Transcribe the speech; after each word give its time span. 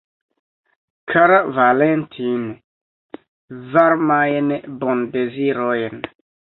Kara 1.11 1.37
Valentin, 1.59 2.49
varmajn 3.77 4.53
bondezirojn. 4.83 6.07